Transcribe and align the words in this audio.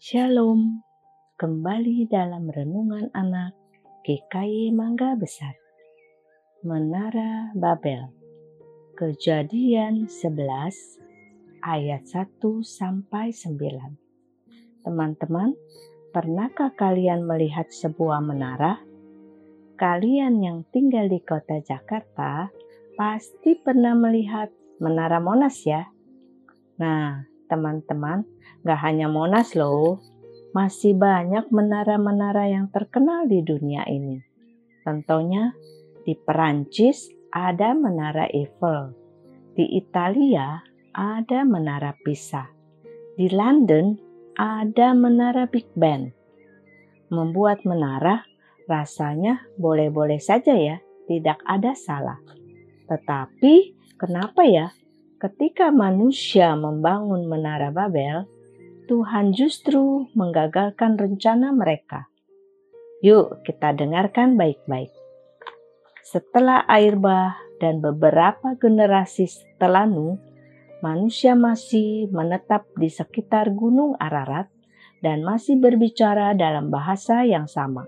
Shalom, 0.00 0.80
kembali 1.36 2.08
dalam 2.08 2.48
renungan 2.48 3.12
anak 3.12 3.52
GKI 4.00 4.72
Mangga 4.72 5.12
Besar. 5.12 5.52
Menara 6.64 7.52
Babel. 7.52 8.08
Kejadian 8.96 10.08
11 10.08 10.40
ayat 11.60 12.08
1 12.08 12.32
sampai 12.64 13.28
9. 13.28 14.88
Teman-teman, 14.88 15.52
pernahkah 16.16 16.72
kalian 16.80 17.28
melihat 17.28 17.68
sebuah 17.68 18.24
menara? 18.24 18.80
Kalian 19.76 20.40
yang 20.40 20.64
tinggal 20.72 21.12
di 21.12 21.20
kota 21.20 21.60
Jakarta 21.60 22.48
pasti 22.96 23.52
pernah 23.52 23.92
melihat 23.92 24.48
Menara 24.80 25.20
Monas 25.20 25.60
ya. 25.68 25.92
Nah, 26.80 27.29
teman-teman, 27.50 28.22
gak 28.62 28.80
hanya 28.86 29.10
Monas 29.10 29.58
loh, 29.58 29.98
masih 30.54 30.94
banyak 30.94 31.50
menara-menara 31.50 32.46
yang 32.46 32.70
terkenal 32.70 33.26
di 33.26 33.42
dunia 33.42 33.82
ini. 33.90 34.22
Contohnya, 34.86 35.52
di 36.06 36.16
Perancis 36.16 37.10
ada 37.30 37.76
Menara 37.76 38.26
Eiffel, 38.30 38.94
di 39.54 39.66
Italia 39.76 40.62
ada 40.96 41.44
Menara 41.46 41.94
Pisa, 42.02 42.50
di 43.14 43.30
London 43.30 43.94
ada 44.34 44.96
Menara 44.96 45.46
Big 45.46 45.68
Ben. 45.76 46.10
Membuat 47.10 47.66
menara 47.66 48.22
rasanya 48.70 49.42
boleh-boleh 49.58 50.22
saja 50.22 50.54
ya, 50.54 50.78
tidak 51.10 51.42
ada 51.42 51.74
salah. 51.74 52.18
Tetapi 52.86 53.54
kenapa 53.98 54.46
ya 54.46 54.70
ketika 55.20 55.68
manusia 55.68 56.56
membangun 56.56 57.28
menara 57.28 57.68
Babel, 57.68 58.24
Tuhan 58.88 59.36
justru 59.36 60.08
menggagalkan 60.16 60.96
rencana 60.96 61.52
mereka. 61.52 62.08
Yuk 63.04 63.44
kita 63.44 63.76
dengarkan 63.76 64.40
baik-baik. 64.40 64.90
Setelah 66.00 66.64
air 66.66 66.96
bah 66.96 67.36
dan 67.60 67.84
beberapa 67.84 68.56
generasi 68.56 69.28
setelah 69.28 69.84
Nuh, 69.84 70.16
manusia 70.80 71.36
masih 71.36 72.08
menetap 72.08 72.66
di 72.80 72.88
sekitar 72.88 73.52
Gunung 73.52 73.94
Ararat 74.00 74.48
dan 75.04 75.20
masih 75.20 75.60
berbicara 75.60 76.32
dalam 76.32 76.72
bahasa 76.72 77.28
yang 77.28 77.44
sama. 77.44 77.84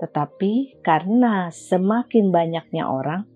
Tetapi 0.00 0.80
karena 0.80 1.52
semakin 1.52 2.32
banyaknya 2.32 2.88
orang, 2.88 3.28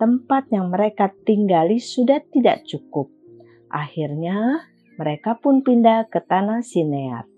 tempat 0.00 0.48
yang 0.48 0.72
mereka 0.72 1.12
tinggali 1.28 1.76
sudah 1.76 2.24
tidak 2.32 2.64
cukup. 2.64 3.12
Akhirnya, 3.68 4.64
mereka 4.96 5.36
pun 5.36 5.60
pindah 5.60 6.08
ke 6.08 6.24
tanah 6.24 6.64
Sinear. 6.64 7.28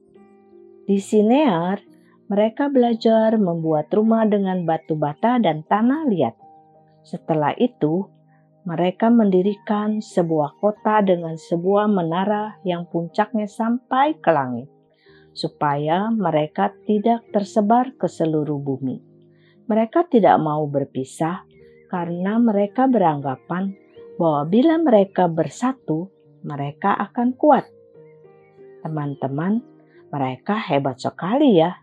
Di 0.86 1.02
Sinear, 1.02 1.82
mereka 2.30 2.70
belajar 2.70 3.34
membuat 3.34 3.90
rumah 3.90 4.24
dengan 4.24 4.62
batu 4.62 4.94
bata 4.94 5.42
dan 5.42 5.66
tanah 5.66 6.06
liat. 6.06 6.38
Setelah 7.02 7.52
itu, 7.58 8.06
mereka 8.62 9.10
mendirikan 9.10 9.98
sebuah 9.98 10.56
kota 10.62 11.02
dengan 11.02 11.34
sebuah 11.34 11.90
menara 11.90 12.62
yang 12.62 12.86
puncaknya 12.86 13.50
sampai 13.50 14.14
ke 14.22 14.30
langit, 14.30 14.70
supaya 15.34 16.08
mereka 16.14 16.70
tidak 16.86 17.26
tersebar 17.34 17.90
ke 17.98 18.06
seluruh 18.06 18.62
bumi. 18.62 19.02
Mereka 19.66 20.06
tidak 20.08 20.38
mau 20.38 20.62
berpisah, 20.70 21.42
karena 21.92 22.40
mereka 22.40 22.88
beranggapan 22.88 23.76
bahwa 24.16 24.48
bila 24.48 24.80
mereka 24.80 25.28
bersatu, 25.28 26.08
mereka 26.40 26.96
akan 26.96 27.36
kuat. 27.36 27.68
Teman-teman, 28.80 29.60
mereka 30.08 30.56
hebat 30.56 30.96
sekali 30.96 31.60
ya. 31.60 31.76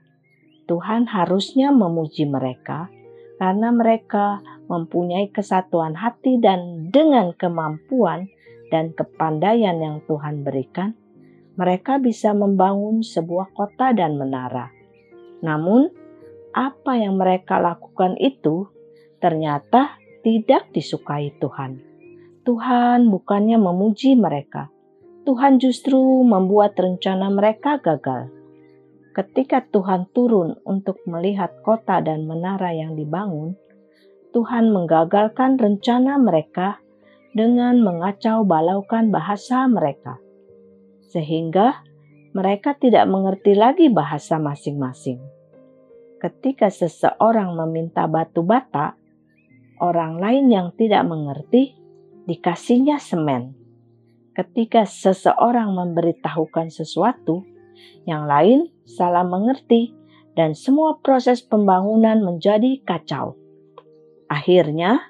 Tuhan 0.65 1.05
harusnya 1.05 1.69
memuji 1.69 2.25
mereka 2.25 2.89
karena 3.37 3.69
mereka 3.69 4.41
mempunyai 4.65 5.29
kesatuan 5.29 5.93
hati 5.93 6.41
dan 6.41 6.89
dengan 6.89 7.33
kemampuan 7.37 8.25
dan 8.73 8.93
kepandaian 8.93 9.77
yang 9.77 10.01
Tuhan 10.05 10.45
berikan, 10.45 10.93
mereka 11.57 11.97
bisa 11.97 12.33
membangun 12.33 13.01
sebuah 13.01 13.53
kota 13.53 13.93
dan 13.93 14.17
menara. 14.17 14.69
Namun, 15.41 15.89
apa 16.53 16.97
yang 16.97 17.17
mereka 17.17 17.61
lakukan 17.61 18.17
itu 18.17 18.69
ternyata 19.19 19.98
tidak 20.25 20.71
disukai 20.75 21.31
Tuhan. 21.39 21.79
Tuhan 22.43 23.07
bukannya 23.13 23.59
memuji 23.61 24.17
mereka, 24.17 24.71
Tuhan 25.27 25.61
justru 25.61 25.99
membuat 26.25 26.73
rencana 26.79 27.29
mereka 27.29 27.77
gagal. 27.77 28.33
Ketika 29.13 29.61
Tuhan 29.69 30.09
turun 30.15 30.57
untuk 30.63 30.97
melihat 31.05 31.51
kota 31.61 31.99
dan 31.99 32.25
menara 32.25 32.71
yang 32.73 32.97
dibangun, 32.97 33.53
Tuhan 34.31 34.71
menggagalkan 34.73 35.57
rencana 35.57 36.17
mereka 36.17 36.81
dengan 37.33 37.81
mengacau 37.81 38.45
balaukan 38.45 39.13
bahasa 39.13 39.65
mereka, 39.69 40.17
sehingga 41.09 41.85
mereka 42.33 42.77
tidak 42.77 43.09
mengerti 43.09 43.57
lagi 43.57 43.89
bahasa 43.89 44.37
masing-masing. 44.37 45.21
Ketika 46.21 46.69
seseorang 46.69 47.55
meminta 47.57 48.05
batu 48.05 48.45
bata, 48.45 48.93
orang 49.79 50.19
lain 50.19 50.51
yang 50.51 50.67
tidak 50.75 51.07
mengerti 51.07 51.79
dikasihnya 52.27 52.99
semen. 53.01 53.55
Ketika 54.35 54.85
seseorang 54.85 55.73
memberitahukan 55.73 56.69
sesuatu, 56.69 57.43
yang 58.03 58.27
lain 58.27 58.69
salah 58.83 59.23
mengerti 59.23 59.95
dan 60.35 60.55
semua 60.55 60.99
proses 60.99 61.43
pembangunan 61.43 62.21
menjadi 62.23 62.79
kacau. 62.83 63.35
Akhirnya, 64.29 65.09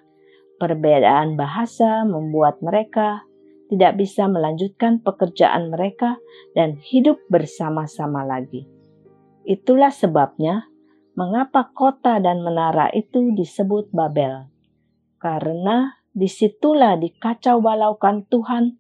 perbedaan 0.58 1.36
bahasa 1.36 2.08
membuat 2.08 2.64
mereka 2.64 3.26
tidak 3.70 4.02
bisa 4.02 4.26
melanjutkan 4.26 4.98
pekerjaan 5.04 5.70
mereka 5.70 6.18
dan 6.58 6.82
hidup 6.82 7.22
bersama-sama 7.30 8.26
lagi. 8.26 8.66
Itulah 9.46 9.94
sebabnya 9.94 10.66
mengapa 11.14 11.70
kota 11.76 12.18
dan 12.18 12.42
menara 12.42 12.90
itu 12.96 13.36
disebut 13.38 13.94
Babel 13.94 14.50
karena 15.20 16.00
di 16.16 16.26
situlah 16.26 16.98
dikacau 16.98 17.62
balaukan 17.62 18.26
Tuhan 18.26 18.80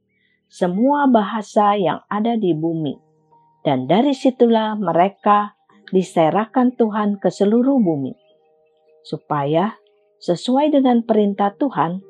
semua 0.49 1.05
bahasa 1.05 1.77
yang 1.77 2.01
ada 2.09 2.33
di 2.33 2.57
bumi. 2.57 2.97
Dan 3.61 3.85
dari 3.85 4.17
situlah 4.17 4.73
mereka 4.79 5.53
diserahkan 5.93 6.73
Tuhan 6.73 7.21
ke 7.21 7.29
seluruh 7.29 7.77
bumi. 7.77 8.17
Supaya 9.05 9.77
sesuai 10.17 10.73
dengan 10.73 11.05
perintah 11.05 11.53
Tuhan, 11.53 12.01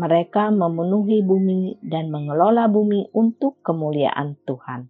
mereka 0.00 0.48
memenuhi 0.48 1.20
bumi 1.20 1.76
dan 1.84 2.08
mengelola 2.08 2.64
bumi 2.70 3.12
untuk 3.12 3.60
kemuliaan 3.60 4.40
Tuhan. 4.48 4.88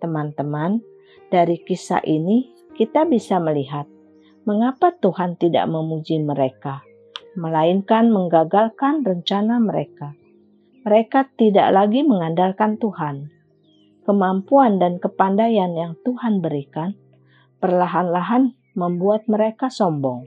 Teman-teman, 0.00 0.80
dari 1.28 1.60
kisah 1.60 2.00
ini 2.08 2.48
kita 2.72 3.04
bisa 3.04 3.36
melihat 3.36 3.84
mengapa 4.48 4.96
Tuhan 4.96 5.36
tidak 5.36 5.68
memuji 5.68 6.24
mereka 6.24 6.87
melainkan 7.38 8.10
menggagalkan 8.10 9.06
rencana 9.06 9.62
mereka. 9.62 10.18
Mereka 10.82 11.38
tidak 11.38 11.70
lagi 11.70 12.02
mengandalkan 12.02 12.74
Tuhan. 12.82 13.30
Kemampuan 14.02 14.82
dan 14.82 14.98
kepandaian 14.98 15.70
yang 15.78 15.94
Tuhan 16.02 16.42
berikan 16.42 16.98
perlahan-lahan 17.62 18.58
membuat 18.74 19.30
mereka 19.30 19.70
sombong. 19.70 20.26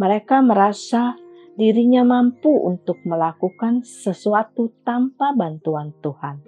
Mereka 0.00 0.40
merasa 0.40 1.20
dirinya 1.60 2.00
mampu 2.00 2.48
untuk 2.48 2.96
melakukan 3.04 3.84
sesuatu 3.84 4.72
tanpa 4.88 5.36
bantuan 5.36 5.92
Tuhan. 6.00 6.40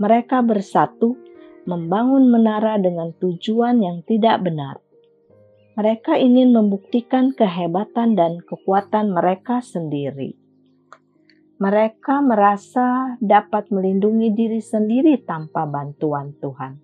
Mereka 0.00 0.40
bersatu 0.48 1.20
membangun 1.68 2.32
menara 2.32 2.80
dengan 2.80 3.12
tujuan 3.20 3.84
yang 3.84 4.00
tidak 4.08 4.40
benar 4.40 4.80
mereka 5.74 6.14
ingin 6.14 6.54
membuktikan 6.54 7.34
kehebatan 7.34 8.14
dan 8.14 8.38
kekuatan 8.46 9.10
mereka 9.10 9.58
sendiri. 9.58 10.38
Mereka 11.58 12.22
merasa 12.22 13.18
dapat 13.18 13.74
melindungi 13.74 14.30
diri 14.34 14.62
sendiri 14.62 15.22
tanpa 15.26 15.66
bantuan 15.66 16.34
Tuhan. 16.38 16.78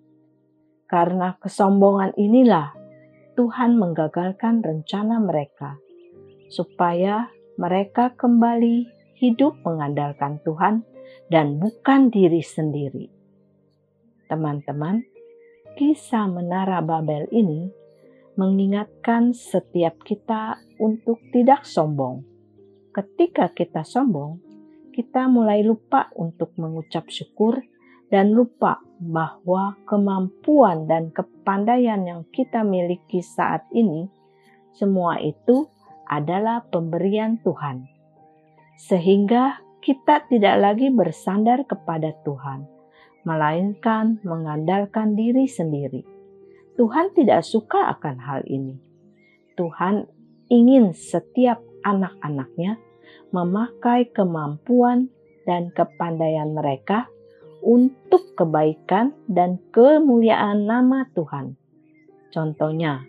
Karena 0.90 1.38
kesombongan 1.38 2.18
inilah 2.18 2.74
Tuhan 3.38 3.78
menggagalkan 3.78 4.58
rencana 4.58 5.22
mereka, 5.22 5.78
supaya 6.50 7.30
mereka 7.54 8.10
kembali 8.18 8.90
hidup 9.22 9.54
mengandalkan 9.62 10.42
Tuhan 10.42 10.82
dan 11.30 11.62
bukan 11.62 12.10
diri 12.10 12.42
sendiri. 12.42 13.06
Teman-teman, 14.26 15.06
kisah 15.78 16.26
Menara 16.26 16.82
Babel 16.82 17.30
ini 17.30 17.79
mengingatkan 18.40 19.36
setiap 19.36 20.00
kita 20.00 20.56
untuk 20.80 21.20
tidak 21.28 21.68
sombong. 21.68 22.24
Ketika 22.96 23.52
kita 23.52 23.84
sombong, 23.84 24.40
kita 24.96 25.28
mulai 25.28 25.60
lupa 25.60 26.08
untuk 26.16 26.56
mengucap 26.56 27.12
syukur 27.12 27.60
dan 28.08 28.32
lupa 28.32 28.80
bahwa 28.96 29.76
kemampuan 29.84 30.88
dan 30.88 31.12
kepandaian 31.12 32.00
yang 32.08 32.24
kita 32.32 32.64
miliki 32.64 33.20
saat 33.20 33.68
ini, 33.76 34.08
semua 34.72 35.20
itu 35.20 35.68
adalah 36.08 36.64
pemberian 36.64 37.38
Tuhan, 37.44 37.86
sehingga 38.80 39.60
kita 39.84 40.26
tidak 40.32 40.56
lagi 40.58 40.88
bersandar 40.88 41.68
kepada 41.68 42.16
Tuhan, 42.24 42.64
melainkan 43.22 44.18
mengandalkan 44.26 45.14
diri 45.14 45.44
sendiri. 45.46 46.19
Tuhan 46.78 47.12
tidak 47.16 47.42
suka 47.42 47.90
akan 47.98 48.16
hal 48.22 48.40
ini. 48.46 48.78
Tuhan 49.58 50.06
ingin 50.50 50.94
setiap 50.94 51.62
anak-anaknya 51.86 52.78
memakai 53.30 54.10
kemampuan 54.10 55.10
dan 55.46 55.70
kepandaian 55.74 56.50
mereka 56.52 57.06
untuk 57.60 58.34
kebaikan 58.34 59.14
dan 59.28 59.60
kemuliaan 59.70 60.64
nama 60.66 61.06
Tuhan. 61.12 61.54
Contohnya, 62.30 63.04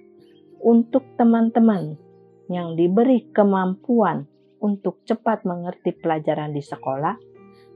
untuk 0.61 1.05
teman-teman 1.17 1.97
yang 2.51 2.75
diberi 2.75 3.31
kemampuan 3.31 4.27
untuk 4.61 5.01
cepat 5.07 5.47
mengerti 5.47 5.95
pelajaran 5.95 6.53
di 6.53 6.61
sekolah, 6.61 7.15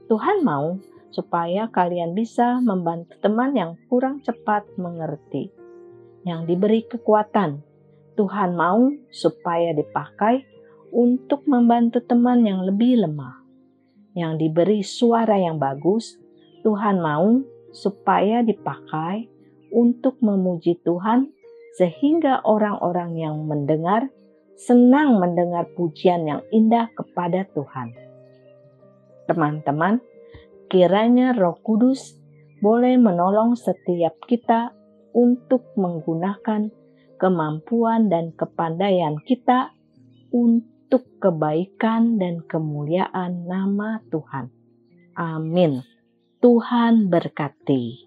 Tuhan 0.06 0.46
mau 0.46 0.78
supaya 1.10 1.72
kalian 1.72 2.12
bisa 2.12 2.60
membantu 2.60 3.16
teman 3.24 3.56
yang 3.56 3.80
kurang 3.88 4.20
cepat 4.20 4.68
mengerti 4.76 5.65
yang 6.26 6.42
diberi 6.44 6.82
kekuatan. 6.82 7.62
Tuhan 8.18 8.58
mau 8.58 8.90
supaya 9.14 9.70
dipakai 9.70 10.42
untuk 10.90 11.46
membantu 11.46 12.02
teman 12.02 12.42
yang 12.42 12.66
lebih 12.66 13.06
lemah. 13.06 13.38
Yang 14.18 14.32
diberi 14.42 14.80
suara 14.82 15.38
yang 15.38 15.62
bagus, 15.62 16.18
Tuhan 16.66 16.98
mau 16.98 17.46
supaya 17.70 18.42
dipakai 18.42 19.30
untuk 19.70 20.18
memuji 20.18 20.82
Tuhan 20.82 21.30
sehingga 21.78 22.42
orang-orang 22.42 23.20
yang 23.20 23.44
mendengar 23.44 24.08
senang 24.56 25.20
mendengar 25.20 25.68
pujian 25.76 26.24
yang 26.24 26.40
indah 26.48 26.88
kepada 26.96 27.44
Tuhan. 27.52 27.92
Teman-teman, 29.28 30.00
kiranya 30.72 31.36
Roh 31.36 31.60
Kudus 31.60 32.16
boleh 32.64 32.96
menolong 32.96 33.52
setiap 33.52 34.16
kita 34.24 34.72
untuk 35.16 35.72
menggunakan 35.80 36.68
kemampuan 37.16 38.12
dan 38.12 38.36
kepandaian 38.36 39.16
kita 39.24 39.72
untuk 40.28 41.08
kebaikan 41.16 42.20
dan 42.20 42.44
kemuliaan 42.44 43.48
nama 43.48 44.04
Tuhan. 44.12 44.52
Amin. 45.16 45.80
Tuhan 46.44 47.08
berkati. 47.08 48.05